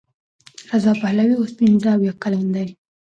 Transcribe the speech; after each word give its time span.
رضا 0.71 0.91
پهلوي 1.01 1.35
اوس 1.37 1.51
پنځه 1.59 1.87
اویا 1.95 2.13
کلن 2.21 2.45
دی. 2.55 2.67